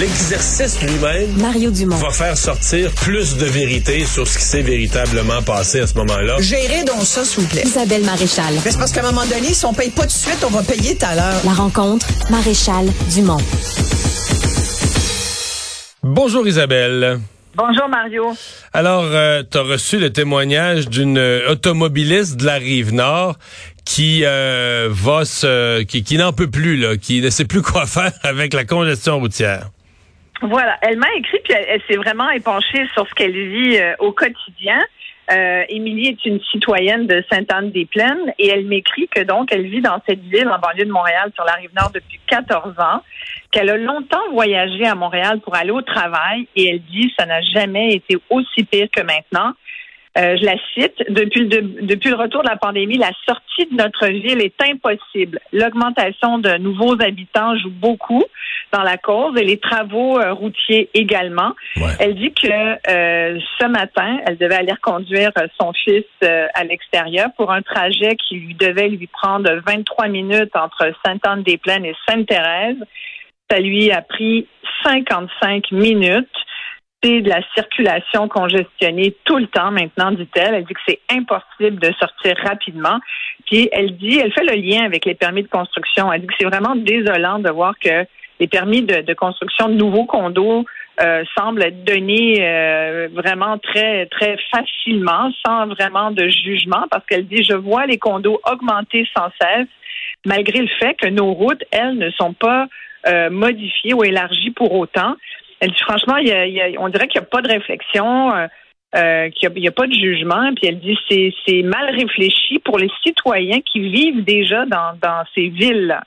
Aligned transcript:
L'exercice 0.00 0.80
lui-même 0.80 1.30
Mario 1.38 1.70
Dumont. 1.70 1.96
va 1.96 2.10
faire 2.10 2.36
sortir 2.36 2.90
plus 2.92 3.36
de 3.36 3.44
vérité 3.44 4.06
sur 4.06 4.26
ce 4.26 4.38
qui 4.38 4.44
s'est 4.44 4.62
véritablement 4.62 5.42
passé 5.42 5.80
à 5.80 5.86
ce 5.86 5.94
moment-là. 5.98 6.36
Gérez 6.40 6.84
donc 6.84 7.02
ça, 7.02 7.22
s'il 7.24 7.42
vous 7.42 7.48
plaît. 7.48 7.62
Isabelle 7.62 8.02
Maréchal. 8.02 8.54
Mais 8.64 8.70
c'est 8.70 8.78
parce 8.78 8.90
qu'à 8.90 9.00
un 9.00 9.12
moment 9.12 9.26
donné, 9.26 9.52
si 9.52 9.66
on 9.66 9.74
paye 9.74 9.90
pas 9.90 10.02
tout 10.02 10.08
de 10.08 10.12
suite, 10.12 10.42
on 10.46 10.50
va 10.50 10.62
payer 10.62 10.96
tout 10.96 11.04
à 11.04 11.14
l'heure. 11.14 11.40
La 11.44 11.52
rencontre, 11.52 12.06
Maréchal 12.30 12.86
Dumont. 13.12 13.36
Bonjour 16.02 16.48
Isabelle. 16.48 17.20
Bonjour 17.54 17.86
Mario. 17.90 18.32
Alors, 18.72 19.04
euh, 19.04 19.42
tu 19.48 19.58
as 19.58 19.62
reçu 19.62 19.98
le 19.98 20.10
témoignage 20.10 20.88
d'une 20.88 21.18
automobiliste 21.50 22.36
de 22.36 22.46
la 22.46 22.54
rive 22.54 22.94
nord 22.94 23.36
qui 23.84 24.22
euh, 24.24 24.88
va 24.90 25.26
se, 25.26 25.82
qui, 25.82 26.02
qui 26.02 26.16
n'en 26.16 26.32
peut 26.32 26.48
plus 26.48 26.78
là, 26.78 26.96
qui 26.96 27.20
ne 27.20 27.28
sait 27.28 27.44
plus 27.44 27.60
quoi 27.60 27.84
faire 27.86 28.12
avec 28.22 28.54
la 28.54 28.64
congestion 28.64 29.18
routière. 29.18 29.68
Voilà, 30.42 30.76
elle 30.82 30.98
m'a 30.98 31.06
écrit 31.16 31.38
puis 31.44 31.54
elle, 31.54 31.80
s'est 31.88 31.96
vraiment 31.96 32.28
épanchée 32.30 32.86
sur 32.94 33.08
ce 33.08 33.14
qu'elle 33.14 33.32
vit 33.32 33.78
euh, 33.78 33.94
au 34.00 34.10
quotidien. 34.12 34.80
Euh, 35.30 35.62
Émilie 35.68 36.08
est 36.08 36.24
une 36.26 36.40
citoyenne 36.50 37.06
de 37.06 37.22
Sainte-Anne-des-Plaines 37.30 38.34
et 38.40 38.48
elle 38.48 38.66
m'écrit 38.66 39.08
que 39.08 39.20
donc 39.20 39.52
elle 39.52 39.66
vit 39.68 39.80
dans 39.80 40.02
cette 40.04 40.20
ville 40.20 40.48
en 40.48 40.58
banlieue 40.58 40.84
de 40.84 40.90
Montréal 40.90 41.30
sur 41.36 41.44
la 41.44 41.52
rive 41.52 41.70
nord 41.76 41.92
depuis 41.94 42.18
14 42.26 42.74
ans, 42.80 43.02
qu'elle 43.52 43.70
a 43.70 43.76
longtemps 43.76 44.30
voyagé 44.32 44.84
à 44.84 44.96
Montréal 44.96 45.40
pour 45.40 45.54
aller 45.54 45.70
au 45.70 45.82
travail 45.82 46.48
et 46.56 46.70
elle 46.70 46.82
dit 46.82 47.14
ça 47.16 47.24
n'a 47.24 47.40
jamais 47.40 47.94
été 47.94 48.18
aussi 48.28 48.64
pire 48.64 48.88
que 48.90 49.02
maintenant. 49.02 49.52
Euh, 50.18 50.36
je 50.36 50.44
la 50.44 50.56
cite, 50.74 50.94
depuis 51.08 51.40
le, 51.40 51.46
de- 51.48 51.86
depuis 51.86 52.10
le 52.10 52.16
retour 52.16 52.42
de 52.42 52.48
la 52.48 52.56
pandémie, 52.56 52.98
la 52.98 53.12
sortie 53.26 53.64
de 53.70 53.74
notre 53.76 54.06
ville 54.08 54.42
est 54.42 54.60
impossible. 54.62 55.40
L'augmentation 55.52 56.38
de 56.38 56.58
nouveaux 56.58 57.00
habitants 57.00 57.56
joue 57.56 57.70
beaucoup 57.70 58.22
dans 58.72 58.82
la 58.82 58.98
cause 58.98 59.34
et 59.38 59.44
les 59.44 59.56
travaux 59.58 60.18
euh, 60.20 60.32
routiers 60.34 60.90
également. 60.92 61.52
Ouais. 61.76 61.92
Elle 61.98 62.14
dit 62.14 62.32
que 62.34 62.46
euh, 62.46 63.38
ce 63.58 63.66
matin, 63.66 64.18
elle 64.26 64.36
devait 64.36 64.56
aller 64.56 64.72
reconduire 64.72 65.30
euh, 65.38 65.46
son 65.58 65.72
fils 65.72 66.04
euh, 66.24 66.46
à 66.52 66.64
l'extérieur 66.64 67.28
pour 67.38 67.50
un 67.50 67.62
trajet 67.62 68.14
qui 68.16 68.36
lui 68.36 68.54
devait 68.54 68.88
lui 68.88 69.06
prendre 69.06 69.50
23 69.66 70.08
minutes 70.08 70.54
entre 70.56 70.92
Sainte-Anne-des-Plaines 71.06 71.86
et 71.86 71.94
Sainte-Thérèse. 72.06 72.76
Ça 73.50 73.58
lui 73.60 73.90
a 73.90 74.02
pris 74.02 74.46
55 74.84 75.70
minutes. 75.72 76.28
De 77.02 77.28
la 77.28 77.40
circulation 77.54 78.28
congestionnée 78.28 79.16
tout 79.24 79.38
le 79.38 79.48
temps 79.48 79.72
maintenant, 79.72 80.12
dit-elle. 80.12 80.54
Elle 80.54 80.64
dit 80.64 80.74
que 80.74 80.80
c'est 80.86 81.00
impossible 81.10 81.80
de 81.80 81.92
sortir 81.98 82.36
rapidement. 82.44 83.00
Puis 83.46 83.68
elle 83.72 83.96
dit, 83.96 84.20
elle 84.22 84.32
fait 84.32 84.44
le 84.44 84.54
lien 84.54 84.84
avec 84.84 85.04
les 85.04 85.16
permis 85.16 85.42
de 85.42 85.48
construction. 85.48 86.12
Elle 86.12 86.20
dit 86.20 86.26
que 86.28 86.34
c'est 86.38 86.46
vraiment 86.46 86.76
désolant 86.76 87.40
de 87.40 87.50
voir 87.50 87.74
que 87.82 88.06
les 88.38 88.46
permis 88.46 88.82
de, 88.82 89.00
de 89.00 89.14
construction 89.14 89.68
de 89.68 89.74
nouveaux 89.74 90.04
condos 90.04 90.64
euh, 91.00 91.24
semblent 91.36 91.62
être 91.62 91.84
donnés 91.84 92.36
euh, 92.40 93.08
vraiment 93.12 93.56
très 93.58 94.06
très 94.06 94.36
facilement, 94.50 95.30
sans 95.44 95.66
vraiment 95.68 96.10
de 96.10 96.28
jugement, 96.28 96.86
parce 96.90 97.04
qu'elle 97.06 97.26
dit 97.26 97.42
je 97.42 97.54
vois 97.54 97.86
les 97.86 97.98
condos 97.98 98.40
augmenter 98.44 99.08
sans 99.16 99.28
cesse, 99.40 99.68
malgré 100.26 100.60
le 100.60 100.68
fait 100.78 100.94
que 100.94 101.08
nos 101.08 101.32
routes, 101.32 101.64
elles, 101.70 101.96
ne 101.96 102.10
sont 102.10 102.34
pas 102.34 102.66
euh, 103.06 103.30
modifiées 103.30 103.94
ou 103.94 104.04
élargies 104.04 104.50
pour 104.50 104.74
autant. 104.74 105.16
Elle 105.62 105.70
dit 105.70 105.80
franchement, 105.80 106.16
il 106.16 106.26
y 106.26 106.60
a- 106.60 106.80
on 106.80 106.88
dirait 106.88 107.06
qu'il 107.06 107.20
n'y 107.20 107.26
a 107.26 107.30
pas 107.30 107.40
de 107.40 107.48
réflexion. 107.48 108.34
euh, 108.34 108.48
euh, 108.94 109.30
qu'il 109.30 109.48
n'y 109.52 109.68
a, 109.68 109.72
pas 109.72 109.86
de 109.86 109.94
jugement, 109.94 110.52
puis 110.54 110.66
elle 110.66 110.78
dit 110.78 110.98
c'est 111.08 111.32
c'est 111.46 111.62
mal 111.62 111.94
réfléchi 111.94 112.58
pour 112.58 112.78
les 112.78 112.90
citoyens 113.02 113.60
qui 113.60 113.80
vivent 113.88 114.22
déjà 114.22 114.66
dans, 114.66 115.24
ces 115.34 115.48
villes. 115.48 115.98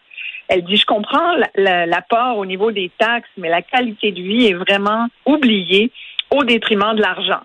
Elle 0.50 0.64
dit 0.66 0.76
je 0.78 0.86
comprends 0.86 1.31
la- 1.36 1.50
la- 1.56 1.86
l'apport 1.88 2.38
au 2.38 2.45
niveau 2.45 2.72
des 2.72 2.92
taxes, 3.00 3.28
mais 3.38 3.50
la 3.50 3.64
qualité 3.64 4.11
de 4.11 4.22
vie 4.22 4.45
est 4.50 4.53
vraiment 4.53 5.08
oubliée 5.26 5.89
au 6.30 6.44
détriment 6.44 6.94
de 6.95 7.02
l'argent. 7.02 7.42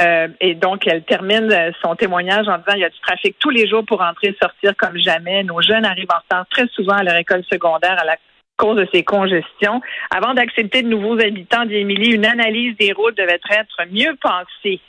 Euh, 0.00 0.28
et 0.40 0.54
donc, 0.54 0.86
elle 0.86 1.02
termine 1.02 1.48
son 1.82 1.96
témoignage 1.96 2.46
en 2.46 2.58
disant 2.58 2.74
il 2.74 2.80
y 2.80 2.84
a 2.84 2.90
du 2.90 3.00
trafic 3.00 3.34
tous 3.40 3.50
les 3.50 3.66
jours 3.66 3.84
pour 3.84 4.00
entrer 4.02 4.28
et 4.28 4.36
sortir 4.40 4.76
comme 4.76 4.96
jamais. 4.98 5.42
Nos 5.42 5.62
jeunes 5.62 5.84
arrivent 5.84 6.12
en 6.14 6.18
retard 6.18 6.46
très 6.48 6.68
souvent 6.68 6.94
à 6.94 7.02
leur 7.02 7.16
école 7.16 7.42
secondaire 7.50 7.96
à 7.98 8.04
la 8.04 8.16
cause 8.56 8.76
de 8.76 8.88
ces 8.92 9.02
congestions. 9.02 9.80
Avant 10.10 10.34
d'accepter 10.34 10.82
de 10.82 10.88
nouveaux 10.88 11.20
habitants, 11.20 11.64
dit 11.66 11.76
Émilie, 11.76 12.12
une 12.12 12.26
analyse 12.26 12.76
des 12.78 12.92
routes 12.92 13.16
devait 13.16 13.38
être 13.50 13.82
mieux 13.90 14.16
pensée. 14.20 14.80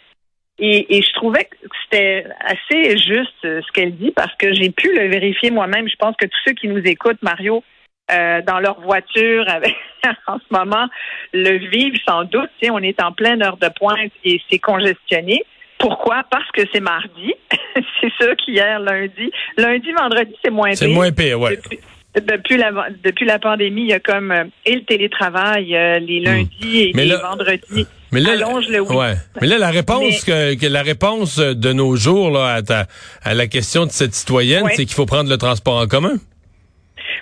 Et, 0.59 0.97
et 0.97 1.01
je 1.03 1.13
trouvais 1.13 1.45
que 1.45 1.55
c'était 1.83 2.25
assez 2.43 2.97
juste 2.97 3.45
euh, 3.45 3.61
ce 3.61 3.71
qu'elle 3.73 3.95
dit 3.95 4.11
parce 4.11 4.33
que 4.37 4.53
j'ai 4.53 4.71
pu 4.71 4.91
le 4.91 5.07
vérifier 5.07 5.51
moi-même. 5.51 5.87
Je 5.87 5.95
pense 5.97 6.15
que 6.17 6.25
tous 6.25 6.39
ceux 6.47 6.53
qui 6.53 6.67
nous 6.67 6.79
écoutent, 6.79 7.21
Mario, 7.21 7.63
euh, 8.11 8.41
dans 8.41 8.59
leur 8.59 8.79
voiture 8.81 9.45
avec, 9.47 9.75
en 10.27 10.39
ce 10.39 10.45
moment, 10.49 10.87
le 11.33 11.57
vivent 11.69 11.99
sans 12.07 12.23
doute. 12.23 12.49
Tu 12.59 12.65
sais, 12.65 12.71
on 12.71 12.79
est 12.79 13.01
en 13.03 13.11
pleine 13.11 13.43
heure 13.43 13.57
de 13.57 13.67
pointe 13.77 14.11
et 14.23 14.41
c'est 14.49 14.57
congestionné. 14.59 15.43
Pourquoi? 15.77 16.23
Parce 16.31 16.49
que 16.51 16.61
c'est 16.73 16.79
mardi. 16.79 17.35
c'est 18.01 18.11
sûr 18.19 18.35
qu'hier, 18.37 18.79
lundi. 18.79 19.29
Lundi, 19.57 19.91
vendredi, 19.91 20.33
c'est 20.43 20.49
moins 20.49 20.73
C'est 20.73 20.87
pire. 20.87 20.95
moins 20.95 21.11
pire, 21.11 21.39
ouais. 21.39 21.57
Depuis, 21.57 21.79
depuis 22.21 22.57
la, 22.57 22.71
depuis 23.03 23.25
la 23.25 23.39
pandémie, 23.39 23.81
il 23.83 23.87
y 23.89 23.93
a 23.93 23.99
comme 23.99 24.31
euh, 24.31 24.43
et 24.65 24.75
le 24.75 24.81
télétravail, 24.83 25.75
euh, 25.75 25.99
les 25.99 26.19
lundis 26.19 26.81
et 26.81 26.87
Hmm. 26.89 26.95
Mais 26.95 27.03
les 27.05 27.09
là- 27.11 27.17
vendredis. 27.21 27.87
Mais 28.13 28.21
là, 28.21 28.31
allonge 28.31 28.67
le 28.69 28.79
ouais. 28.81 29.15
Mais 29.41 29.47
là, 29.47 29.57
la 29.57 29.69
réponse 29.69 30.23
que, 30.23 30.53
que 30.55 30.65
la 30.65 30.81
réponse 30.81 31.37
de 31.39 31.73
nos 31.73 31.97
jours 31.97 32.31
là, 32.31 32.53
à, 32.53 32.61
ta- 32.61 32.85
à 33.23 33.33
la 33.33 33.47
question 33.47 33.85
de 33.85 33.91
cette 33.91 34.13
citoyenne, 34.13 34.63
Ouais. 34.63 34.71
c'est 34.75 34.85
qu'il 34.85 34.95
faut 34.95 35.05
prendre 35.05 35.29
le 35.29 35.37
transport 35.37 35.77
en 35.81 35.87
commun. 35.87 36.15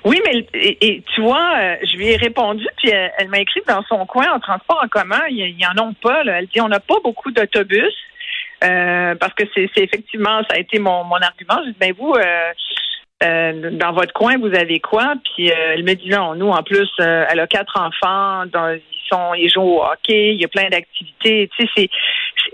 Oui, 0.03 0.21
mais 0.25 0.33
le- 0.33 0.45
et, 0.53 0.77
et 0.87 1.03
tu 1.15 1.21
vois, 1.21 1.49
euh, 1.59 1.75
je 1.91 1.97
lui 1.97 2.07
ai 2.09 2.17
répondu, 2.17 2.65
puis 2.77 2.89
elle, 2.91 3.11
elle 3.17 3.29
m'a 3.29 3.39
écrit 3.39 3.61
dans 3.67 3.83
son 3.89 4.05
coin 4.05 4.31
en 4.31 4.39
transport 4.39 4.79
en 4.83 4.87
commun, 4.87 5.21
il 5.31 5.37
y, 5.37 5.41
il 5.49 5.59
y 5.59 5.65
en 5.65 5.83
ont 5.83 5.93
pas. 5.95 6.23
Là. 6.23 6.39
Elle 6.39 6.47
dit 6.47 6.61
on 6.61 6.67
n'a 6.69 6.79
pas 6.79 6.97
beaucoup 7.03 7.31
d'autobus. 7.31 7.93
euh, 8.63 9.15
parce 9.15 9.33
que 9.33 9.43
c'est 9.53 9.69
c'est 9.75 9.83
effectivement, 9.83 10.41
ça 10.49 10.55
a 10.55 10.59
été 10.59 10.79
mon, 10.79 11.03
mon 11.03 11.17
argument. 11.17 11.61
Je 11.65 11.71
dis, 11.71 11.77
ben 11.79 11.93
vous, 11.97 12.13
euh, 13.23 13.71
dans 13.71 13.93
votre 13.93 14.13
coin, 14.13 14.37
vous 14.37 14.53
avez 14.53 14.79
quoi? 14.79 15.13
Puis 15.23 15.49
euh, 15.49 15.73
elle 15.73 15.83
me 15.83 15.93
dit 15.93 16.09
non, 16.09 16.35
nous, 16.35 16.49
en 16.49 16.63
plus, 16.63 16.89
euh, 16.99 17.25
elle 17.29 17.39
a 17.39 17.47
quatre 17.47 17.79
enfants, 17.79 18.45
dans, 18.51 18.73
ils 18.73 19.09
sont, 19.09 19.33
ils 19.35 19.49
jouent 19.49 19.61
au 19.61 19.83
hockey, 19.83 20.33
il 20.33 20.41
y 20.41 20.45
a 20.45 20.49
plein 20.49 20.67
d'activités. 20.69 21.49
Tu 21.57 21.65
sais, 21.65 21.71
c'est 21.75 21.89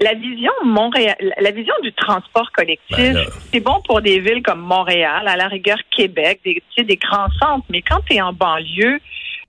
la 0.02 0.14
vision 0.14 0.52
Montréal, 0.64 1.16
la 1.40 1.52
vision 1.52 1.74
du 1.82 1.92
transport 1.94 2.52
collectif, 2.52 3.14
Ben 3.14 3.26
c'est 3.52 3.60
bon 3.60 3.82
pour 3.86 4.02
des 4.02 4.20
villes 4.20 4.44
comme 4.44 4.62
Montréal, 4.62 5.28
à 5.28 5.36
la 5.36 5.48
rigueur 5.48 5.78
Québec, 5.96 6.42
des, 6.46 6.56
tu 6.56 6.62
sais, 6.78 6.84
des 6.84 6.98
grands 6.98 7.30
centres. 7.42 7.66
Mais 7.70 7.82
quand 7.82 8.00
tu 8.08 8.16
es 8.16 8.22
en 8.22 8.34
banlieue, 8.34 9.00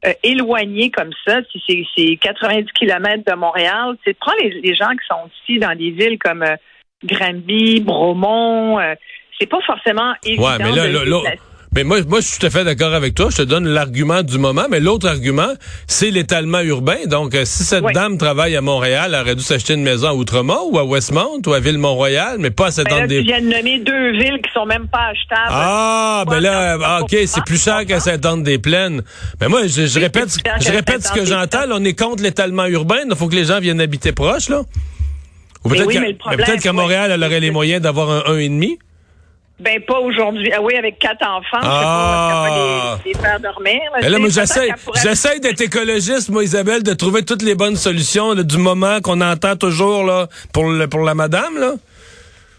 euh, 0.05 0.13
éloigné 0.23 0.91
comme 0.91 1.13
ça, 1.27 1.41
si 1.53 1.63
c'est 1.69 1.85
c'est 1.97 2.17
90 2.17 2.73
kilomètres 2.73 3.31
de 3.31 3.37
Montréal, 3.37 3.97
c'est 4.05 4.19
prends 4.19 4.35
les, 4.43 4.61
les 4.61 4.75
gens 4.75 4.91
qui 4.91 5.07
sont 5.09 5.31
ici 5.43 5.59
dans 5.59 5.77
des 5.77 5.91
villes 5.91 6.19
comme 6.19 6.43
euh, 6.43 6.57
Granby, 7.05 7.81
Bromont, 7.81 8.81
euh, 8.81 8.95
c'est 9.43 9.47
pas 9.49 9.59
forcément 9.67 10.13
évident. 10.25 10.45
Ouais, 10.45 10.59
mais 10.59 10.71
là, 10.73 10.89
de 10.89 10.99
là, 11.11 11.21
mais 11.75 11.85
moi, 11.85 12.01
moi, 12.07 12.21
je 12.21 12.27
suis 12.27 12.39
tout 12.39 12.45
à 12.47 12.51
fait 12.51 12.65
d'accord 12.65 12.93
avec 12.93 13.15
toi. 13.15 13.29
Je 13.31 13.39
te 13.39 13.43
donne 13.43 13.67
l'argument 13.67 14.23
du 14.23 14.37
moment, 14.37 14.67
mais 14.71 14.79
l'autre 14.79 15.09
argument, 15.09 15.55
c'est 15.87 16.11
l'étalement 16.11 16.61
urbain. 16.61 16.99
Donc, 17.07 17.35
euh, 17.35 17.47
si 17.47 17.65
cette 17.65 17.83
Oui. 17.83 17.95
dame 17.95 18.19
travaille 18.19 18.55
à 18.57 18.61
Montréal, 18.61 19.13
elle 19.15 19.21
aurait 19.23 19.35
dû 19.37 19.43
s'acheter 19.43 19.73
une 19.73 19.83
maison 19.83 20.09
à 20.09 20.13
Outremont 20.13 20.69
ou 20.71 20.79
à 20.79 20.85
Westmount 20.85 21.41
ou 21.47 21.53
à 21.55 21.61
Ville-Mont-Royal, 21.61 22.37
mais 22.41 22.51
pas 22.51 22.67
à 22.67 22.71
cette 22.73 22.89
Ben 22.91 23.07
des 23.07 23.21
tu 23.21 23.25
viens 23.25 23.41
de 23.41 23.47
nommer 23.47 23.79
deux 23.79 24.11
villes 24.13 24.39
qui 24.45 24.53
sont 24.53 24.67
même 24.67 24.87
pas 24.89 25.13
achetables. 25.13 25.49
Ah, 25.49 26.25
ben 26.29 26.41
là, 26.41 26.77
ah, 26.85 27.01
ok, 27.01 27.17
c'est 27.25 27.43
plus 27.45 27.63
cher 27.63 27.87
qu'à. 27.87 27.99
Mais 29.41 29.49
moi, 29.49 29.63
je, 29.67 29.87
je 29.87 29.97
Oui, 29.97 30.03
répète, 30.05 30.29
c'est 30.29 30.43
plus 30.43 30.51
cher 30.51 30.61
je 30.61 30.71
répète 30.77 31.03
ce 31.05 31.13
que 31.13 31.25
j'entends. 31.25 31.65
On 31.71 31.83
est 31.85 31.99
contre 31.99 32.23
l'étalement 32.23 32.67
urbain. 32.67 32.99
Il 33.09 33.17
faut 33.17 33.29
que 33.29 33.35
les 33.35 33.47
gens 33.47 33.61
viennent 33.61 33.81
habiter 33.81 34.13
proche, 34.13 34.51
là. 34.51 34.61
Ou 35.65 35.71
Mais 35.71 35.77
peut-être 35.77 35.87
oui, 35.89 35.95
qu'à- 35.95 36.01
mais 36.01 36.13
peut-être. 36.37 36.73
Montréal, 36.73 37.11
elle 37.15 37.25
aurait 37.25 37.41
les 37.41 37.51
moyens 37.51 37.81
d'avoir 37.81 38.11
un 38.11 38.35
1,5. 38.35 38.77
Ben 39.61 39.81
pas 39.81 40.01
aujourd'hui. 40.01 40.51
Ah 40.53 40.61
oui, 40.61 40.75
avec 40.75 40.99
quatre 40.99 41.25
enfants, 41.25 41.61
Ah. 41.63 42.99
je 43.05 43.09
sais 43.09 43.13
pas, 43.13 43.19
de 43.19 43.19
les, 43.19 43.29
faire 43.29 43.41
dormir. 43.41 43.81
là. 44.01 44.09
Là, 44.09 44.19
moi, 44.19 44.29
j'essaie, 44.29 45.39
d'être 45.39 45.61
écologiste, 45.61 46.31
moi, 46.31 46.43
Isabelle, 46.43 46.83
de 46.83 46.95
trouver 46.95 47.25
toutes 47.25 47.43
les 47.43 47.55
bonnes 47.55 47.77
solutions 47.77 48.33
là, 48.35 48.43
du 48.43 48.59
moment 48.59 49.01
qu'on 49.01 49.21
entend 49.21 49.55
toujours 49.57 50.05
là 50.05 50.27
pour 50.53 50.69
le, 50.69 50.89
pour 50.89 51.01
la 51.01 51.15
madame, 51.15 51.59
là. 51.59 51.75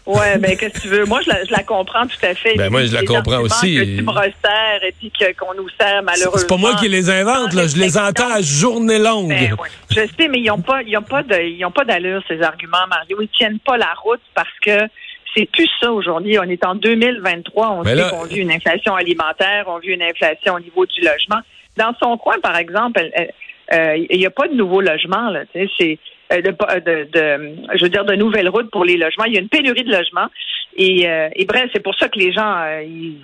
Ouais, 0.06 0.38
ben 0.38 0.56
qu'est-ce 0.56 0.74
que 0.74 0.80
tu 0.80 0.88
veux? 0.88 1.04
Moi, 1.04 1.20
je 1.22 1.30
la, 1.30 1.44
je 1.44 1.50
la 1.50 1.62
comprends 1.62 2.06
tout 2.06 2.18
à 2.22 2.34
fait. 2.34 2.56
Ben, 2.56 2.70
moi, 2.70 2.84
je 2.86 2.94
la 2.94 3.04
comprends 3.04 3.40
aussi. 3.40 3.74
Que 3.74 3.96
tu 3.96 4.02
me 4.02 4.10
resserres 4.10 4.82
et 4.82 4.94
puis 4.98 5.12
qu'on 5.38 5.54
nous 5.54 5.68
sert 5.78 6.02
malheureusement. 6.02 6.38
C'est 6.38 6.46
pas 6.46 6.56
moi 6.56 6.74
qui 6.76 6.88
les 6.88 7.10
invente, 7.10 7.52
là. 7.52 7.66
Je 7.66 7.76
les 7.76 7.98
entends 7.98 8.32
à 8.32 8.40
journée 8.40 8.98
longue. 8.98 9.28
Ben, 9.28 9.52
ouais. 9.54 9.68
Je 9.90 10.00
sais, 10.16 10.28
mais 10.28 10.38
ils 10.38 10.46
n'ont 10.46 10.60
pas, 10.60 10.82
ils 10.82 10.96
ont 10.96 11.02
pas 11.02 11.22
de, 11.22 11.38
ils 11.38 11.64
ont 11.64 11.70
pas 11.70 11.84
d'allure 11.84 12.22
ces 12.28 12.40
arguments, 12.40 12.86
Mario. 12.88 13.20
Ils 13.20 13.28
tiennent 13.28 13.58
pas 13.58 13.76
la 13.76 13.92
route 14.02 14.20
parce 14.34 14.48
que 14.62 14.78
c'est 15.36 15.46
plus 15.50 15.68
ça 15.80 15.92
aujourd'hui. 15.92 16.38
On 16.38 16.44
est 16.44 16.64
en 16.64 16.74
2023. 16.74 17.70
On 17.70 17.82
Mais 17.82 17.90
sait 17.90 17.96
là- 17.96 18.10
qu'on 18.10 18.24
vit 18.24 18.38
une 18.40 18.52
inflation 18.52 18.94
alimentaire, 18.94 19.64
on 19.66 19.78
vit 19.78 19.88
une 19.92 20.02
inflation 20.02 20.54
au 20.54 20.60
niveau 20.60 20.86
du 20.86 21.00
logement. 21.00 21.40
Dans 21.76 21.94
son 22.02 22.16
coin, 22.18 22.38
par 22.40 22.56
exemple, 22.56 23.00
euh, 23.72 23.96
il 24.10 24.18
n'y 24.18 24.26
a 24.26 24.30
pas 24.30 24.46
de 24.48 24.54
nouveaux 24.54 24.80
logements. 24.80 25.30
Là, 25.30 25.42
c'est 25.52 25.98
euh, 26.32 26.40
de, 26.40 26.50
de, 26.50 27.08
de- 27.12 27.56
je 27.76 27.82
veux 27.84 27.90
dire, 27.90 28.04
de 28.04 28.14
nouvelles 28.14 28.48
routes 28.48 28.70
pour 28.70 28.84
les 28.84 28.96
logements. 28.96 29.24
Il 29.24 29.34
y 29.34 29.36
a 29.36 29.40
une 29.40 29.48
pénurie 29.48 29.82
de 29.84 29.90
logements. 29.92 30.28
Et, 30.76 31.08
euh, 31.08 31.28
et 31.36 31.44
bref, 31.44 31.68
c'est 31.72 31.82
pour 31.82 31.94
ça 31.96 32.08
que 32.08 32.18
les 32.18 32.32
gens, 32.32 32.56
euh, 32.62 32.82
ils, 32.82 33.18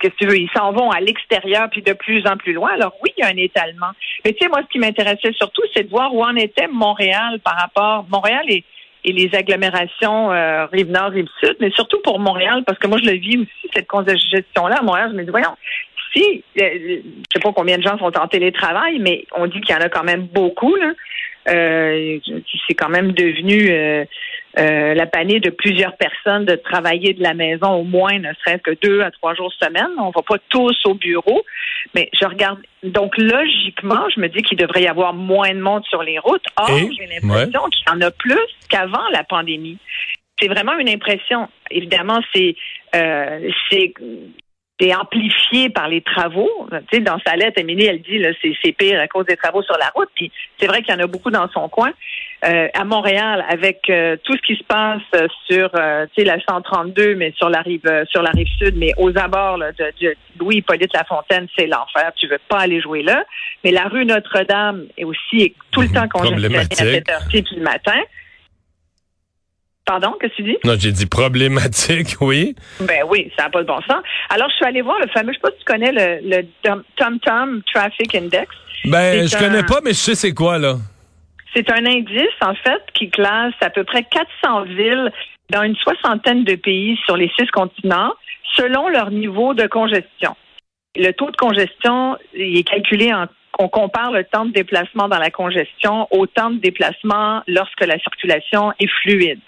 qu'est-ce 0.00 0.12
que 0.12 0.18
tu 0.18 0.26
veux, 0.26 0.38
ils 0.38 0.50
s'en 0.54 0.72
vont 0.72 0.90
à 0.90 1.00
l'extérieur 1.00 1.68
puis 1.70 1.82
de 1.82 1.92
plus 1.94 2.26
en 2.26 2.36
plus 2.36 2.52
loin. 2.52 2.70
Alors 2.74 2.92
oui, 3.02 3.10
il 3.16 3.22
y 3.22 3.24
a 3.24 3.28
un 3.30 3.36
étalement. 3.36 3.90
Mais 4.24 4.32
tu 4.32 4.38
sais, 4.44 4.48
moi, 4.48 4.60
ce 4.62 4.68
qui 4.70 4.78
m'intéressait 4.78 5.32
surtout, 5.32 5.62
c'est 5.74 5.84
de 5.84 5.90
voir 5.90 6.14
où 6.14 6.22
en 6.22 6.36
était 6.36 6.68
Montréal 6.68 7.40
par 7.42 7.56
rapport. 7.56 8.06
Montréal 8.10 8.44
et, 8.48 8.62
et 9.06 9.12
les 9.12 9.32
agglomérations 9.34 10.32
euh, 10.32 10.66
Rive-Nord, 10.66 11.12
Rive-Sud, 11.12 11.56
mais 11.60 11.70
surtout 11.70 12.00
pour 12.02 12.18
Montréal, 12.18 12.64
parce 12.66 12.78
que 12.78 12.88
moi, 12.88 12.98
je 13.02 13.08
le 13.08 13.16
vis 13.16 13.38
aussi, 13.38 13.70
cette 13.72 13.86
congestion-là 13.86 14.78
à 14.80 14.82
Montréal. 14.82 15.10
Je 15.12 15.16
me 15.16 15.22
dis, 15.22 15.30
voyons, 15.30 15.56
si, 16.12 16.42
euh, 16.60 16.68
je 16.74 17.00
sais 17.32 17.40
pas 17.40 17.52
combien 17.52 17.78
de 17.78 17.82
gens 17.82 17.96
sont 17.98 18.18
en 18.18 18.26
télétravail, 18.26 18.98
mais 18.98 19.24
on 19.36 19.46
dit 19.46 19.60
qu'il 19.60 19.74
y 19.74 19.78
en 19.78 19.80
a 19.80 19.88
quand 19.88 20.02
même 20.02 20.26
beaucoup, 20.26 20.74
là. 20.74 20.92
Euh, 21.48 22.18
c'est 22.66 22.74
quand 22.74 22.88
même 22.88 23.12
devenu 23.12 23.70
euh, 23.70 24.04
euh, 24.58 24.94
la 24.94 25.06
panier 25.06 25.38
de 25.38 25.50
plusieurs 25.50 25.96
personnes 25.96 26.46
de 26.46 26.54
travailler 26.54 27.12
de 27.12 27.22
la 27.22 27.34
maison 27.34 27.72
au 27.74 27.82
moins 27.82 28.18
ne 28.18 28.32
serait-ce 28.34 28.62
que 28.62 28.76
deux 28.82 29.02
à 29.02 29.10
trois 29.10 29.34
jours 29.34 29.52
semaine. 29.52 29.90
On 29.98 30.10
va 30.10 30.22
pas 30.22 30.38
tous 30.48 30.74
au 30.86 30.94
bureau, 30.94 31.44
mais 31.94 32.08
je 32.18 32.26
regarde. 32.26 32.58
Donc 32.82 33.18
logiquement, 33.18 34.08
je 34.14 34.20
me 34.20 34.28
dis 34.28 34.42
qu'il 34.42 34.56
devrait 34.56 34.82
y 34.82 34.88
avoir 34.88 35.12
moins 35.12 35.52
de 35.52 35.60
monde 35.60 35.84
sur 35.84 36.02
les 36.02 36.18
routes. 36.18 36.44
Or, 36.56 36.68
j'ai 36.68 37.06
l'impression 37.06 37.68
qu'il 37.68 37.84
y 37.86 37.90
en 37.90 38.00
a 38.00 38.10
plus 38.10 38.46
qu'avant 38.70 39.08
la 39.12 39.24
pandémie. 39.24 39.78
C'est 40.40 40.48
vraiment 40.48 40.78
une 40.78 40.88
impression. 40.88 41.48
Évidemment, 41.70 42.20
c'est 42.34 42.56
euh, 42.94 43.50
c'est 43.70 43.92
c'est 44.78 44.94
amplifié 44.94 45.70
par 45.70 45.88
les 45.88 46.02
travaux. 46.02 46.68
Tu 46.70 46.98
sais, 46.98 47.00
dans 47.00 47.18
sa 47.26 47.34
lettre, 47.36 47.58
Émilie, 47.58 47.86
elle 47.86 48.02
dit 48.02 48.18
là, 48.18 48.30
c'est, 48.42 48.52
c'est 48.62 48.72
pire 48.72 49.00
à 49.00 49.08
cause 49.08 49.24
des 49.24 49.36
travaux 49.36 49.62
sur 49.62 49.76
la 49.78 49.88
route. 49.94 50.08
Puis 50.14 50.30
c'est 50.58 50.66
vrai 50.66 50.82
qu'il 50.82 50.94
y 50.94 50.96
en 50.96 51.02
a 51.02 51.06
beaucoup 51.06 51.30
dans 51.30 51.48
son 51.50 51.68
coin. 51.68 51.92
Euh, 52.44 52.68
à 52.74 52.84
Montréal, 52.84 53.44
avec 53.48 53.88
euh, 53.88 54.16
tout 54.22 54.34
ce 54.36 54.42
qui 54.42 54.56
se 54.56 54.64
passe 54.64 55.00
sur 55.48 55.70
euh, 55.74 56.04
tu 56.14 56.22
sais, 56.22 56.24
la 56.26 56.38
132, 56.38 57.14
mais 57.14 57.32
sur 57.36 57.48
la 57.48 57.62
rive 57.62 57.80
sur 58.10 58.22
la 58.22 58.30
rive 58.30 58.48
sud, 58.58 58.76
mais 58.76 58.92
aux 58.98 59.16
abords 59.16 59.58
de, 59.58 59.92
de 60.02 60.14
Louis 60.38 60.56
Hippolyte 60.56 60.92
Lafontaine, 60.92 61.48
c'est 61.56 61.66
l'enfer. 61.66 62.12
Tu 62.16 62.26
veux 62.28 62.40
pas 62.48 62.58
aller 62.58 62.80
jouer 62.82 63.02
là. 63.02 63.24
Mais 63.64 63.70
la 63.70 63.84
rue 63.84 64.04
Notre-Dame 64.04 64.84
est 64.98 65.04
aussi 65.04 65.54
tout 65.70 65.80
le 65.80 65.88
temps 65.88 66.08
congestionnée 66.08 66.58
à 66.58 66.64
cette 66.64 67.10
heure-ci 67.10 67.44
le 67.56 67.62
matin. 67.62 68.00
Pardon, 69.86 70.14
qu'est-ce 70.20 70.32
que 70.32 70.36
tu 70.36 70.42
dis? 70.42 70.58
Non, 70.64 70.74
j'ai 70.78 70.90
dit 70.90 71.06
problématique, 71.06 72.16
oui. 72.20 72.56
Ben 72.80 73.04
oui, 73.08 73.32
ça 73.36 73.44
n'a 73.44 73.50
pas 73.50 73.62
de 73.62 73.68
bon 73.68 73.80
sens. 73.82 74.02
Alors, 74.30 74.50
je 74.50 74.56
suis 74.56 74.64
allée 74.64 74.82
voir 74.82 74.98
le 75.00 75.06
fameux, 75.08 75.32
je 75.32 75.38
sais 75.38 75.42
pas 75.42 75.50
si 75.50 75.58
tu 75.58 75.64
connais 75.64 75.92
le, 75.92 76.28
le 76.28 76.76
TomTom 76.96 77.62
Traffic 77.72 78.14
Index. 78.14 78.48
Ben, 78.84 79.26
je 79.26 79.36
connais 79.38 79.62
pas, 79.62 79.80
mais 79.84 79.90
je 79.90 79.98
sais 79.98 80.14
c'est 80.14 80.34
quoi, 80.34 80.58
là. 80.58 80.76
C'est 81.54 81.70
un 81.70 81.86
indice, 81.86 82.36
en 82.42 82.54
fait, 82.54 82.82
qui 82.94 83.08
classe 83.10 83.54
à 83.60 83.70
peu 83.70 83.84
près 83.84 84.04
400 84.04 84.64
villes 84.64 85.10
dans 85.50 85.62
une 85.62 85.76
soixantaine 85.76 86.44
de 86.44 86.56
pays 86.56 86.98
sur 87.06 87.16
les 87.16 87.30
six 87.38 87.46
continents, 87.46 88.12
selon 88.56 88.88
leur 88.88 89.10
niveau 89.10 89.54
de 89.54 89.66
congestion. 89.66 90.36
Le 90.96 91.12
taux 91.12 91.30
de 91.30 91.36
congestion 91.36 92.16
il 92.34 92.58
est 92.58 92.68
calculé 92.68 93.12
en 93.12 93.26
on 93.58 93.68
compare 93.68 94.12
le 94.12 94.24
temps 94.24 94.44
de 94.44 94.52
déplacement 94.52 95.08
dans 95.08 95.18
la 95.18 95.30
congestion 95.30 96.06
au 96.10 96.26
temps 96.26 96.50
de 96.50 96.58
déplacement 96.58 97.42
lorsque 97.46 97.80
la 97.80 97.98
circulation 97.98 98.72
est 98.78 98.90
fluide. 99.02 99.40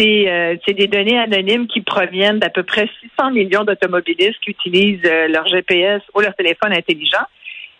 Euh, 0.00 0.56
c'est 0.64 0.74
des 0.74 0.86
données 0.86 1.18
anonymes 1.18 1.66
qui 1.66 1.80
proviennent 1.80 2.38
d'à 2.38 2.50
peu 2.50 2.62
près 2.62 2.88
600 3.18 3.30
millions 3.32 3.64
d'automobilistes 3.64 4.38
qui 4.44 4.50
utilisent 4.50 5.04
euh, 5.04 5.28
leur 5.28 5.46
GPS 5.46 6.02
ou 6.14 6.20
leur 6.20 6.34
téléphone 6.34 6.72
intelligent. 6.72 7.24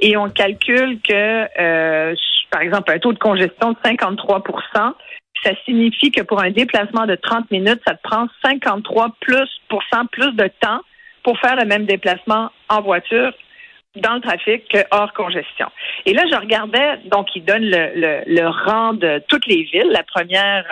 Et 0.00 0.16
on 0.16 0.28
calcule 0.28 1.00
que, 1.00 1.46
euh, 1.60 2.14
par 2.50 2.62
exemple, 2.62 2.92
un 2.92 2.98
taux 2.98 3.12
de 3.12 3.18
congestion 3.18 3.72
de 3.72 3.76
53% 3.84 4.94
ça 5.44 5.52
signifie 5.64 6.10
que 6.10 6.22
pour 6.22 6.42
un 6.42 6.50
déplacement 6.50 7.06
de 7.06 7.14
30 7.14 7.48
minutes, 7.52 7.80
ça 7.86 7.94
te 7.94 8.02
prend 8.02 8.26
53 8.44 9.14
plus, 9.20 9.48
plus 10.10 10.32
de 10.32 10.50
temps 10.60 10.80
pour 11.22 11.38
faire 11.38 11.54
le 11.54 11.64
même 11.64 11.86
déplacement 11.86 12.50
en 12.68 12.80
voiture 12.82 13.32
dans 13.94 14.14
le 14.14 14.20
trafic 14.20 14.66
que 14.68 14.78
hors 14.90 15.12
congestion. 15.12 15.68
Et 16.06 16.12
là, 16.12 16.24
je 16.28 16.36
regardais, 16.36 16.98
donc, 17.04 17.28
il 17.36 17.44
donne 17.44 17.62
le, 17.62 17.92
le, 17.94 18.22
le 18.26 18.48
rang 18.48 18.94
de 18.94 19.22
toutes 19.28 19.46
les 19.46 19.62
villes. 19.62 19.90
La 19.92 20.02
première, 20.02 20.64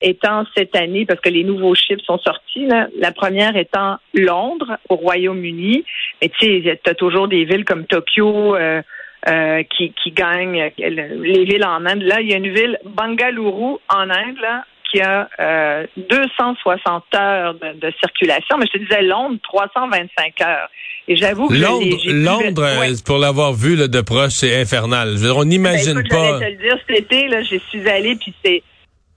étant 0.00 0.44
cette 0.56 0.76
année, 0.76 1.06
parce 1.06 1.20
que 1.20 1.28
les 1.28 1.44
nouveaux 1.44 1.74
chiffres 1.74 2.02
sont 2.04 2.18
sortis, 2.18 2.66
la 2.98 3.12
première 3.12 3.56
étant 3.56 3.96
Londres, 4.14 4.78
au 4.88 4.96
Royaume-Uni. 4.96 5.84
Mais 6.20 6.28
tu 6.28 6.62
sais, 6.62 6.80
tu 6.82 6.90
as 6.90 6.94
toujours 6.94 7.28
des 7.28 7.44
villes 7.44 7.64
comme 7.64 7.86
Tokyo 7.86 8.56
euh, 8.56 8.82
euh, 9.28 9.62
qui, 9.76 9.92
qui 9.92 10.12
gagnent 10.12 10.70
les 10.78 11.44
villes 11.44 11.64
en 11.64 11.84
Inde. 11.84 12.02
Là, 12.02 12.20
il 12.20 12.30
y 12.30 12.34
a 12.34 12.36
une 12.36 12.52
ville, 12.52 12.78
Bangalore, 12.84 13.80
en 13.88 14.10
Inde, 14.10 14.38
là, 14.40 14.64
qui 14.90 15.00
a 15.00 15.28
euh, 15.40 15.86
260 15.96 17.04
heures 17.14 17.54
de, 17.54 17.92
circulation. 18.00 18.56
Mais 18.58 18.66
je 18.66 18.78
te 18.78 18.84
disais, 18.84 19.02
Londres, 19.02 19.38
325 19.42 20.40
heures. 20.42 20.68
Et 21.08 21.16
j'avoue 21.16 21.48
que 21.48 21.54
Londres, 21.54 21.96
Londres 22.06 22.62
euh, 22.62 22.94
pour 23.04 23.18
l'avoir 23.18 23.52
vu 23.52 23.76
là, 23.76 23.88
de 23.88 24.00
proche, 24.00 24.32
c'est 24.32 24.60
infernal. 24.60 25.10
Je 25.16 25.22
veux 25.22 25.28
dire, 25.28 25.36
on 25.36 25.44
n'imagine 25.44 25.94
ben, 25.94 26.08
pas. 26.08 26.34
Je 26.34 26.44
te 26.44 26.50
le 26.50 26.56
dire, 26.56 26.78
cet 26.86 26.98
été, 26.98 27.28
là, 27.28 27.42
j'y 27.42 27.60
suis 27.70 27.88
allée, 27.88 28.16
puis 28.16 28.32
c'est 28.44 28.62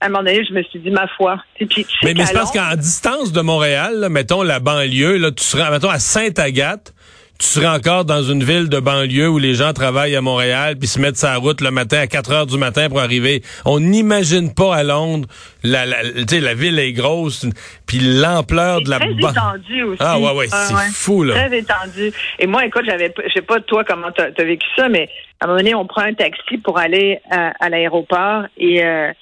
à 0.00 0.06
un 0.06 0.08
moment 0.08 0.24
donné, 0.24 0.44
je 0.44 0.54
me 0.54 0.62
suis 0.62 0.78
dit, 0.78 0.90
ma 0.90 1.06
foi. 1.08 1.36
mais 1.60 2.14
mais 2.14 2.24
c'est 2.24 2.32
parce 2.32 2.52
qu'en 2.52 2.74
distance 2.74 3.32
de 3.32 3.40
Montréal, 3.42 4.06
mettons 4.10 4.42
la 4.42 4.58
banlieue, 4.58 5.18
là, 5.18 5.30
tu 5.30 5.44
seras, 5.44 5.70
mettons, 5.70 5.90
à 5.90 5.98
Sainte-Agathe, 5.98 6.94
tu 7.38 7.46
serais 7.46 7.68
encore 7.68 8.04
dans 8.04 8.22
une 8.22 8.44
ville 8.44 8.68
de 8.68 8.80
banlieue 8.80 9.28
où 9.28 9.38
les 9.38 9.54
gens 9.54 9.72
travaillent 9.72 10.14
à 10.14 10.20
Montréal 10.20 10.76
puis 10.78 10.86
se 10.86 11.00
mettent 11.00 11.16
sa 11.16 11.36
route 11.36 11.62
le 11.62 11.70
matin 11.70 11.98
à 11.98 12.06
4 12.06 12.32
heures 12.32 12.46
du 12.46 12.58
matin 12.58 12.90
pour 12.90 13.00
arriver. 13.00 13.42
On 13.64 13.80
n'imagine 13.80 14.52
pas 14.52 14.76
à 14.76 14.82
Londres. 14.82 15.26
La, 15.62 15.86
la, 15.86 16.02
la 16.02 16.54
ville 16.54 16.78
est 16.78 16.92
grosse 16.92 17.46
puis 17.86 17.98
l'ampleur 17.98 18.82
de 18.82 18.90
la 18.90 18.98
très 18.98 19.12
étendu 19.12 19.82
aussi. 19.84 19.98
Ah 20.00 20.18
ouais 20.18 20.32
ouais, 20.32 20.48
c'est 20.48 20.74
fou 20.92 21.24
là. 21.24 21.46
Très 21.46 21.58
étendu. 21.58 22.12
Et 22.38 22.46
moi 22.46 22.66
écoute, 22.66 22.82
j'avais 22.84 23.12
je 23.26 23.32
sais 23.32 23.40
pas 23.42 23.58
toi 23.60 23.84
comment 23.84 24.12
tu 24.12 24.20
as, 24.20 24.44
vécu 24.44 24.66
ça 24.76 24.90
mais 24.90 25.08
à 25.40 25.46
un 25.46 25.48
moment 25.48 25.60
donné, 25.60 25.74
on 25.74 25.86
prend 25.86 26.02
un 26.02 26.12
taxi 26.12 26.58
pour 26.58 26.78
aller 26.78 27.20
à, 27.30 27.52
à 27.58 27.70
l'aéroport 27.70 28.42
et 28.58 28.84
euh, 28.84 29.12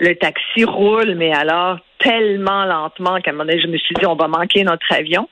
le 0.00 0.14
taxi 0.14 0.64
roule, 0.64 1.14
mais 1.16 1.32
alors 1.32 1.78
tellement 1.98 2.64
lentement 2.64 3.20
qu'à 3.20 3.30
un 3.30 3.34
moment 3.34 3.44
donné, 3.44 3.60
je 3.60 3.66
me 3.66 3.76
suis 3.78 3.94
dit, 3.94 4.06
on 4.06 4.14
va 4.14 4.28
manquer 4.28 4.62
notre 4.64 4.86
avion. 4.92 5.28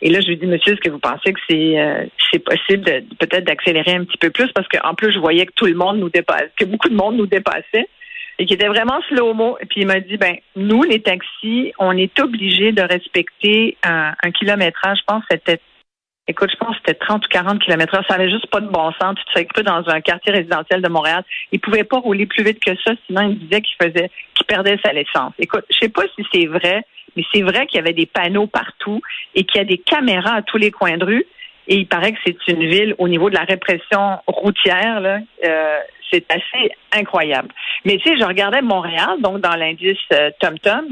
Et 0.00 0.10
là, 0.10 0.20
je 0.20 0.26
lui 0.26 0.36
dis, 0.36 0.46
monsieur, 0.46 0.72
est-ce 0.72 0.80
que 0.80 0.90
vous 0.90 0.98
pensez 0.98 1.32
que 1.32 1.40
c'est 1.48 1.80
euh, 1.80 2.04
possible 2.44 2.84
de 2.84 3.04
peut-être 3.18 3.44
d'accélérer 3.44 3.92
un 3.92 4.04
petit 4.04 4.18
peu 4.18 4.30
plus? 4.30 4.50
Parce 4.52 4.66
qu'en 4.68 4.94
plus, 4.94 5.12
je 5.12 5.18
voyais 5.18 5.46
que 5.46 5.52
tout 5.54 5.66
le 5.66 5.74
monde 5.74 5.98
nous 5.98 6.10
dépassait, 6.10 6.50
que 6.58 6.64
beaucoup 6.64 6.88
de 6.88 6.96
monde 6.96 7.16
nous 7.16 7.26
dépassait 7.26 7.88
et 8.38 8.46
qui 8.46 8.54
était 8.54 8.66
vraiment 8.66 9.00
slow-mo. 9.08 9.56
Et 9.60 9.66
puis 9.66 9.82
il 9.82 9.86
m'a 9.86 10.00
dit, 10.00 10.16
ben 10.16 10.36
nous, 10.56 10.82
les 10.82 11.00
taxis, 11.00 11.72
on 11.78 11.96
est 11.96 12.18
obligés 12.18 12.72
de 12.72 12.82
respecter 12.82 13.76
un, 13.84 14.12
un 14.22 14.30
kilométrage, 14.32 14.98
je 14.98 15.04
pense, 15.06 15.22
c'était 15.30 15.60
Écoute, 16.28 16.50
je 16.52 16.56
pense 16.56 16.76
que 16.76 16.82
c'était 16.86 16.98
30 16.98 17.24
ou 17.26 17.28
40 17.28 17.58
km 17.62 17.94
heure. 17.96 18.04
Ça 18.08 18.16
n'avait 18.16 18.30
juste 18.30 18.46
pas 18.46 18.60
de 18.60 18.68
bon 18.68 18.92
sens. 19.00 19.16
Tu 19.16 19.24
te 19.24 19.38
fais 19.38 19.48
peu 19.52 19.62
dans 19.62 19.82
un 19.88 20.00
quartier 20.00 20.32
résidentiel 20.32 20.80
de 20.80 20.88
Montréal. 20.88 21.24
Il 21.50 21.58
pouvait 21.58 21.82
pas 21.82 21.98
rouler 21.98 22.26
plus 22.26 22.44
vite 22.44 22.62
que 22.64 22.72
ça, 22.84 22.92
sinon 23.06 23.22
il 23.22 23.38
disait 23.40 23.60
qu'il 23.60 23.76
faisait, 23.82 24.10
qu'il 24.34 24.46
perdait 24.46 24.78
sa 24.84 24.92
licence. 24.92 25.32
Écoute, 25.38 25.64
je 25.70 25.78
sais 25.80 25.88
pas 25.88 26.04
si 26.14 26.24
c'est 26.32 26.46
vrai, 26.46 26.84
mais 27.16 27.24
c'est 27.34 27.42
vrai 27.42 27.66
qu'il 27.66 27.78
y 27.78 27.80
avait 27.80 27.92
des 27.92 28.06
panneaux 28.06 28.46
partout 28.46 29.00
et 29.34 29.44
qu'il 29.44 29.58
y 29.58 29.60
a 29.60 29.64
des 29.64 29.78
caméras 29.78 30.36
à 30.36 30.42
tous 30.42 30.58
les 30.58 30.70
coins 30.70 30.96
de 30.96 31.04
rue. 31.04 31.26
Et 31.66 31.76
il 31.76 31.86
paraît 31.86 32.12
que 32.12 32.18
c'est 32.24 32.48
une 32.48 32.66
ville 32.68 32.94
au 32.98 33.08
niveau 33.08 33.28
de 33.28 33.34
la 33.34 33.44
répression 33.44 34.18
routière, 34.26 35.00
là, 35.00 35.18
euh, 35.44 35.78
c'est 36.12 36.26
assez 36.30 36.72
incroyable. 36.92 37.48
Mais 37.84 37.96
tu 37.96 38.08
sais, 38.08 38.18
je 38.18 38.24
regardais 38.24 38.62
Montréal, 38.62 39.16
donc 39.20 39.40
dans 39.40 39.54
l'indice 39.54 39.98
euh, 40.12 40.30
TomTom, 40.40 40.86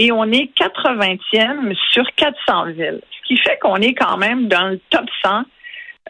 et 0.00 0.10
on 0.12 0.24
est 0.32 0.50
80e 0.58 1.76
sur 1.92 2.04
400 2.16 2.72
villes 2.72 3.02
qui 3.26 3.36
fait 3.36 3.58
qu'on 3.60 3.76
est 3.76 3.92
quand 3.92 4.16
même 4.16 4.48
dans 4.48 4.68
le 4.68 4.80
top 4.88 5.04
100 5.22 5.42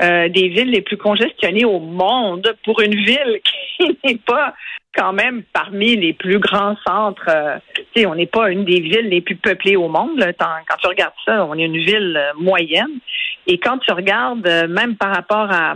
euh, 0.02 0.28
des 0.28 0.48
villes 0.48 0.70
les 0.70 0.80
plus 0.80 0.96
congestionnées 0.96 1.64
au 1.64 1.80
monde 1.80 2.54
pour 2.64 2.80
une 2.80 2.94
ville 2.94 3.40
qui 3.76 3.98
n'est 4.04 4.20
pas 4.24 4.54
quand 4.94 5.12
même 5.12 5.42
parmi 5.52 5.96
les 5.96 6.12
plus 6.12 6.38
grands 6.38 6.76
centres. 6.86 7.28
Euh, 7.28 7.58
on 8.06 8.14
n'est 8.14 8.26
pas 8.26 8.50
une 8.50 8.64
des 8.64 8.80
villes 8.80 9.08
les 9.08 9.20
plus 9.22 9.36
peuplées 9.36 9.76
au 9.76 9.88
monde. 9.88 10.24
Quand 10.38 10.76
tu 10.80 10.86
regardes 10.86 11.12
ça, 11.26 11.44
on 11.44 11.54
est 11.58 11.64
une 11.64 11.84
ville 11.84 12.16
euh, 12.16 12.32
moyenne. 12.38 13.00
Et 13.48 13.58
quand 13.58 13.78
tu 13.78 13.92
regardes, 13.92 14.46
même 14.68 14.96
par 14.96 15.12
rapport 15.12 15.50
à, 15.50 15.74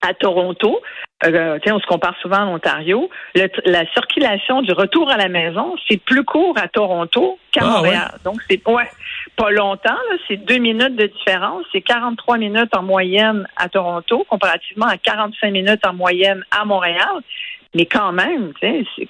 à 0.00 0.14
Toronto, 0.14 0.80
euh, 1.24 1.58
on 1.66 1.80
se 1.80 1.86
compare 1.86 2.14
souvent 2.22 2.42
à 2.42 2.44
l'Ontario. 2.44 3.10
La 3.34 3.84
circulation 3.92 4.62
du 4.62 4.72
retour 4.72 5.10
à 5.10 5.16
la 5.16 5.28
maison, 5.28 5.74
c'est 5.88 6.00
plus 6.00 6.24
court 6.24 6.54
à 6.56 6.68
Toronto 6.68 7.38
qu'à 7.50 7.62
ah, 7.64 7.70
Montréal. 7.70 8.14
Donc, 8.24 8.36
c'est 8.48 8.66
ouais, 8.68 8.88
pas 9.36 9.50
longtemps, 9.50 9.96
c'est 10.28 10.36
deux 10.36 10.58
minutes 10.58 10.96
de 10.96 11.06
différence. 11.06 11.64
C'est 11.72 11.80
43 11.80 12.38
minutes 12.38 12.74
en 12.76 12.82
moyenne 12.82 13.46
à 13.56 13.68
Toronto, 13.68 14.24
comparativement 14.28 14.86
à 14.86 14.96
45 14.96 15.50
minutes 15.50 15.84
en 15.86 15.92
moyenne 15.92 16.44
à 16.50 16.64
Montréal. 16.64 17.22
Mais 17.74 17.84
quand 17.84 18.12
même, 18.12 18.52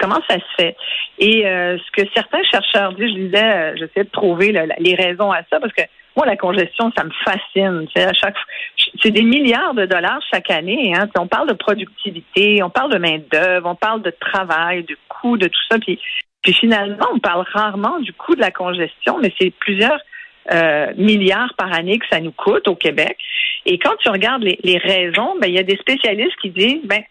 comment 0.01 0.21
ça 0.29 0.37
se 0.37 0.55
fait? 0.57 0.77
Et 1.19 1.47
euh, 1.47 1.79
ce 1.79 2.03
que 2.03 2.09
certains 2.15 2.43
chercheurs 2.51 2.93
disent, 2.95 3.11
je 3.11 3.21
disais, 3.27 3.45
euh, 3.45 3.77
j'essaie 3.77 4.05
de 4.05 4.11
trouver 4.11 4.53
les 4.79 4.95
raisons 4.95 5.31
à 5.31 5.43
ça, 5.51 5.61
parce 5.61 5.73
que 5.73 5.83
moi, 6.19 6.27
la 6.27 6.37
congestion, 6.37 6.91
ça 6.97 7.05
me 7.05 7.11
fascine. 7.25 7.87
À 7.95 8.13
chaque, 8.13 8.35
c'est 9.01 9.13
des 9.13 9.23
milliards 9.23 9.75
de 9.75 9.87
dollars 9.87 10.21
chaque 10.33 10.51
année. 10.51 10.93
Hein. 10.93 11.09
On 11.17 11.29
parle 11.29 11.49
de 11.49 11.55
productivité, 11.55 12.61
on 12.61 12.71
parle 12.71 12.93
de 12.93 12.99
main 12.99 13.19
d'œuvre, 13.31 13.69
on 13.71 13.77
parle 13.77 14.03
de 14.03 14.11
travail, 14.11 14.83
de 14.83 14.97
coût, 15.09 15.37
de 15.37 15.47
tout 15.47 15.61
ça. 15.71 15.79
Puis, 15.79 16.01
finalement, 16.55 17.07
on 17.15 17.21
parle 17.21 17.47
rarement 17.53 18.01
du 18.01 18.13
coût 18.13 18.35
de 18.35 18.41
la 18.41 18.51
congestion, 18.51 19.19
mais 19.23 19.33
c'est 19.41 19.51
plusieurs 19.61 20.01
euh, 20.51 20.93
milliards 20.97 21.55
par 21.57 21.73
année 21.73 22.01
que 22.01 22.07
ça 22.11 22.19
nous 22.19 22.33
coûte 22.33 22.67
au 22.67 22.75
Québec. 22.75 23.17
Et 23.65 23.79
quand 23.79 23.95
tu 24.01 24.09
regardes 24.09 24.43
les, 24.43 24.59
les 24.65 24.79
raisons, 24.79 25.37
ben, 25.41 25.47
il 25.47 25.55
y 25.55 25.59
a 25.61 25.63
des 25.63 25.77
spécialistes 25.77 26.37
qui 26.43 26.51
disent 26.51 26.83
ben, 26.83 27.03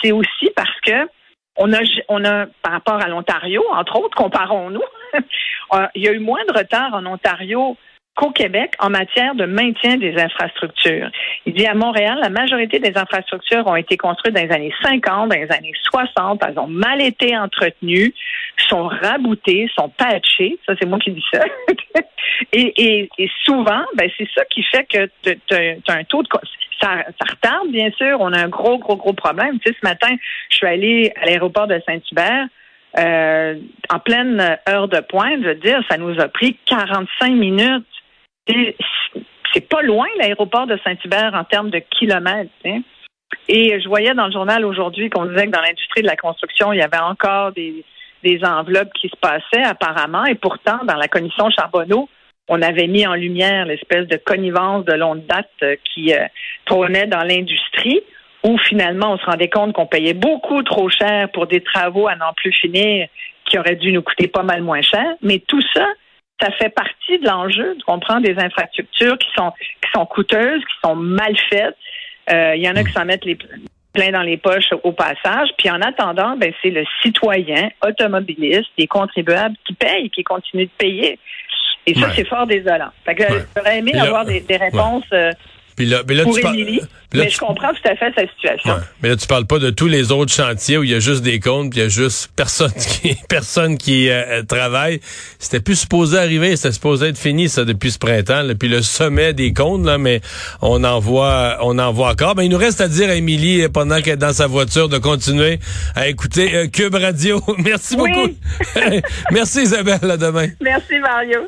c'est 0.00 0.12
aussi 0.12 0.50
parce 0.54 0.80
que 0.86 1.08
on 1.56 1.72
a, 1.72 1.78
on 2.08 2.24
a, 2.24 2.46
par 2.62 2.72
rapport 2.72 3.00
à 3.00 3.08
l'Ontario, 3.08 3.64
entre 3.72 3.96
autres, 3.96 4.16
comparons-nous, 4.16 4.82
il 5.94 6.02
y 6.02 6.08
a 6.08 6.12
eu 6.12 6.18
moins 6.18 6.44
de 6.46 6.56
retard 6.56 6.94
en 6.94 7.06
Ontario 7.06 7.76
qu'au 8.14 8.30
Québec 8.30 8.74
en 8.78 8.90
matière 8.90 9.34
de 9.34 9.44
maintien 9.44 9.96
des 9.96 10.16
infrastructures. 10.16 11.10
Il 11.46 11.54
dit 11.54 11.66
à 11.66 11.74
Montréal, 11.74 12.18
la 12.22 12.30
majorité 12.30 12.78
des 12.78 12.96
infrastructures 12.96 13.66
ont 13.66 13.76
été 13.76 13.96
construites 13.96 14.34
dans 14.34 14.42
les 14.42 14.52
années 14.52 14.74
50, 14.82 15.30
dans 15.30 15.36
les 15.36 15.50
années 15.50 15.72
60, 15.90 16.42
elles 16.46 16.58
ont 16.58 16.68
mal 16.68 17.00
été 17.02 17.36
entretenues, 17.36 18.14
sont 18.68 18.86
raboutées, 18.86 19.68
sont 19.76 19.88
patchées. 19.88 20.58
Ça, 20.66 20.74
c'est 20.78 20.86
moi 20.86 20.98
qui 20.98 21.10
dis 21.10 21.24
ça. 21.32 21.44
et, 22.52 23.08
et, 23.18 23.30
souvent, 23.44 23.82
ben, 23.96 24.08
c'est 24.16 24.28
ça 24.34 24.44
qui 24.44 24.62
fait 24.62 24.84
que 24.84 25.08
tu 25.22 25.54
as 25.88 25.92
un 25.92 26.04
taux 26.04 26.22
de... 26.22 26.28
Ça, 26.80 27.04
ça, 27.18 27.30
retarde, 27.30 27.70
bien 27.70 27.90
sûr. 27.92 28.16
On 28.20 28.32
a 28.32 28.38
un 28.44 28.48
gros, 28.48 28.78
gros, 28.78 28.96
gros 28.96 29.12
problème. 29.12 29.58
Tu 29.60 29.72
sais, 29.72 29.78
ce 29.80 29.86
matin, 29.86 30.14
je 30.50 30.56
suis 30.56 30.66
allée 30.66 31.12
à 31.20 31.26
l'aéroport 31.26 31.66
de 31.66 31.80
Saint-Hubert. 31.86 32.46
Euh, 32.96 33.56
en 33.90 33.98
pleine 33.98 34.58
heure 34.68 34.86
de 34.86 35.00
pointe, 35.00 35.40
je 35.42 35.48
veux 35.48 35.54
dire, 35.56 35.80
ça 35.88 35.96
nous 35.96 36.20
a 36.20 36.28
pris 36.28 36.56
45 36.66 37.32
minutes 37.32 37.86
c'est 38.46 39.68
pas 39.68 39.82
loin 39.82 40.06
l'aéroport 40.18 40.66
de 40.66 40.78
Saint-Hubert 40.84 41.34
en 41.34 41.44
termes 41.44 41.70
de 41.70 41.78
kilomètres. 41.78 42.50
Et 43.48 43.80
je 43.80 43.88
voyais 43.88 44.14
dans 44.14 44.26
le 44.26 44.32
journal 44.32 44.64
aujourd'hui 44.64 45.10
qu'on 45.10 45.26
disait 45.26 45.46
que 45.46 45.50
dans 45.50 45.60
l'industrie 45.60 46.02
de 46.02 46.06
la 46.06 46.16
construction, 46.16 46.72
il 46.72 46.78
y 46.78 46.82
avait 46.82 46.98
encore 46.98 47.52
des, 47.52 47.84
enveloppes 48.42 48.92
qui 48.94 49.08
se 49.08 49.16
passaient 49.16 49.64
apparemment. 49.64 50.24
Et 50.24 50.34
pourtant, 50.34 50.78
dans 50.84 50.96
la 50.96 51.08
commission 51.08 51.50
Charbonneau, 51.50 52.08
on 52.48 52.62
avait 52.62 52.86
mis 52.86 53.06
en 53.06 53.14
lumière 53.14 53.66
l'espèce 53.66 54.06
de 54.08 54.16
connivence 54.16 54.84
de 54.84 54.94
longue 54.94 55.26
date 55.26 55.50
euh, 55.62 55.76
qui 55.84 56.12
euh, 56.14 56.26
trônait 56.66 57.06
dans 57.06 57.22
l'industrie, 57.22 58.02
où 58.42 58.58
finalement 58.58 59.12
on 59.12 59.18
se 59.18 59.24
rendait 59.24 59.48
compte 59.48 59.72
qu'on 59.72 59.86
payait 59.86 60.14
beaucoup 60.14 60.62
trop 60.62 60.90
cher 60.90 61.30
pour 61.32 61.46
des 61.46 61.62
travaux 61.62 62.06
à 62.06 62.16
n'en 62.16 62.32
plus 62.34 62.52
finir 62.52 63.08
qui 63.46 63.58
auraient 63.58 63.76
dû 63.76 63.92
nous 63.92 64.02
coûter 64.02 64.28
pas 64.28 64.42
mal 64.42 64.62
moins 64.62 64.82
cher. 64.82 65.06
Mais 65.22 65.38
tout 65.38 65.62
ça, 65.74 65.86
ça 66.44 66.50
fait 66.52 66.68
partie 66.68 67.18
de 67.18 67.26
l'enjeu. 67.26 67.76
On 67.86 67.98
prend 67.98 68.20
des 68.20 68.36
infrastructures 68.38 69.18
qui 69.18 69.28
sont 69.36 69.50
qui 69.50 69.90
sont 69.94 70.06
coûteuses, 70.06 70.60
qui 70.60 70.74
sont 70.84 70.96
mal 70.96 71.34
faites. 71.50 71.76
Euh, 72.30 72.54
il 72.56 72.62
y 72.62 72.68
en 72.68 72.76
a 72.76 72.84
qui 72.84 72.92
s'en 72.92 73.04
mettent 73.04 73.24
les 73.24 73.38
plein 73.94 74.10
dans 74.10 74.22
les 74.22 74.36
poches 74.36 74.72
au 74.82 74.92
passage. 74.92 75.48
Puis 75.56 75.70
en 75.70 75.80
attendant, 75.80 76.36
ben 76.36 76.52
c'est 76.60 76.70
le 76.70 76.84
citoyen 77.02 77.70
automobiliste, 77.86 78.68
les 78.76 78.88
contribuables 78.88 79.54
qui 79.66 79.72
payent, 79.74 80.10
qui 80.10 80.24
continuent 80.24 80.64
de 80.64 80.76
payer. 80.76 81.18
Et 81.86 81.94
ça, 81.94 82.10
c'est 82.14 82.26
fort 82.26 82.46
désolant. 82.46 82.88
Fait 83.04 83.14
que 83.14 83.24
j'aurais 83.56 83.78
aimé 83.78 83.92
avoir 83.94 84.24
des, 84.24 84.42
réponses. 84.50 85.04
Euh, 85.12 85.30
puis 85.76 85.86
là, 85.86 86.02
mais 86.06 86.14
là, 86.14 86.24
pour 86.24 86.38
tu 86.38 86.46
Émilie, 86.46 86.80
mais 87.14 87.28
je 87.28 87.38
comprends 87.38 87.72
tout 87.72 87.88
à 87.88 87.96
fait 87.96 88.12
sa 88.14 88.26
situation. 88.26 88.76
Mais 89.02 89.10
là, 89.10 89.16
tu 89.16 89.26
parles 89.26 89.46
pas 89.46 89.58
de 89.58 89.70
tous 89.70 89.86
les 89.86 90.12
autres 90.12 90.32
chantiers 90.32 90.78
où 90.78 90.84
il 90.84 90.90
y 90.90 90.94
a 90.94 91.00
juste 91.00 91.22
des 91.22 91.40
comptes, 91.40 91.70
puis 91.70 91.80
il 91.80 91.82
y 91.82 91.86
a 91.86 91.88
juste 91.88 92.30
personne 92.36 92.72
qui 93.02 93.16
personne 93.28 93.78
qui 93.78 94.08
euh, 94.08 94.42
travaille. 94.42 95.00
C'était 95.38 95.60
plus 95.60 95.76
supposé 95.76 96.18
arriver, 96.18 96.56
c'était 96.56 96.72
supposé 96.72 97.08
être 97.08 97.18
fini 97.18 97.48
ça 97.48 97.64
depuis 97.64 97.90
ce 97.90 97.98
printemps, 97.98 98.42
là, 98.42 98.54
puis 98.54 98.68
le 98.68 98.82
sommet 98.82 99.32
des 99.32 99.52
comptes 99.52 99.84
là, 99.84 99.98
mais 99.98 100.20
on 100.62 100.84
en 100.84 100.98
voit 100.98 101.58
on 101.60 101.78
en 101.78 101.92
voit 101.92 102.10
encore. 102.10 102.34
Ben, 102.34 102.42
il 102.42 102.50
nous 102.50 102.58
reste 102.58 102.80
à 102.80 102.88
dire 102.88 103.10
à 103.10 103.14
Émilie 103.14 103.68
pendant 103.68 104.00
qu'elle 104.00 104.14
est 104.14 104.16
dans 104.16 104.32
sa 104.32 104.46
voiture 104.46 104.88
de 104.88 104.98
continuer 104.98 105.58
à 105.94 106.08
écouter 106.08 106.54
euh, 106.54 106.66
Cube 106.66 106.94
Radio. 106.94 107.42
Merci 107.58 107.96
beaucoup. 107.96 108.30
Merci 109.30 109.62
Isabelle, 109.62 110.10
à 110.10 110.16
demain. 110.16 110.48
Merci 110.60 110.98
Mario. 111.00 111.40